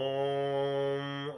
ॐ 0.00 0.02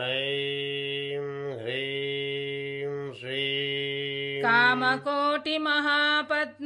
ऐं 0.00 1.26
ह्रीं 1.60 2.96
श्रीं 3.20 4.42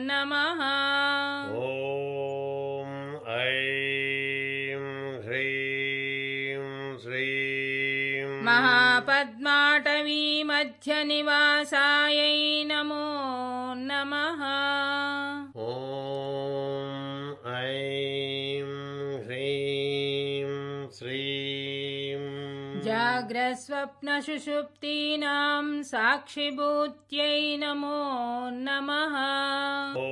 नमः 0.10 0.60
महापद्माटवीमध्यनिवासायै 10.90 12.66
नमो 12.70 13.06
नमः। 13.90 14.42
ॐ 15.56 15.58
ऐं 17.46 18.70
ह्रीं 19.26 20.48
श्रीं 20.98 22.22
जाग्रस्वप्नसुषुप्तीनां 22.88 25.66
साक्षिभूत्यै 25.92 27.40
नमो 27.64 28.02
नमः। 28.66 29.16
ॐ 30.06 30.08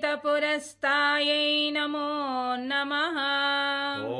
पुनरावृत्तिरहितपुरस्तायै 0.00 1.70
नमो 1.76 2.08
नमः। 2.70 3.16
ॐ 4.08 4.10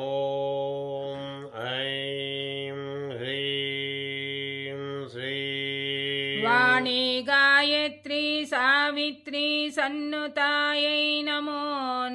ऐं 1.60 2.76
ह्रीं 3.20 4.76
श्रीं 5.12 6.42
वाणी 6.44 7.04
गायत्री 7.28 8.24
सावित्री 8.52 9.46
सन्नुतायै 9.78 11.00
नमो 11.28 11.62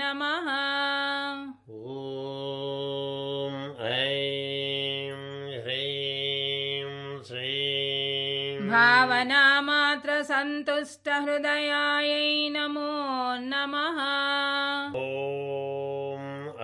नमः 0.00 0.48
सन्तुष्टहृदयायै 10.36 12.24
नमो 12.54 12.88
नमः। 13.42 13.98
ॐ 15.02 15.04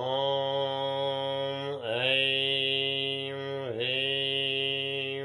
ऐं 1.91 3.35
ह्रीं 3.75 5.19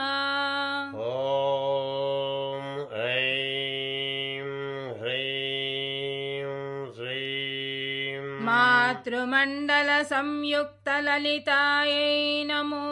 मातृमण्डलसंयुक्तललितायै 9.47 12.43
नमो 12.49 12.87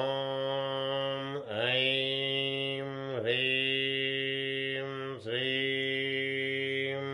ऐं 1.64 2.86
ह्रीं 3.18 4.86
श्रीं 5.26 6.59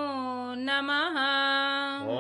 नमः। 0.68 1.18
ॐ 2.14 2.16